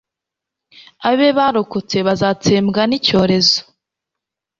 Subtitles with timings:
[1.09, 3.59] abe barokotse bazatsembwa n'icyorezo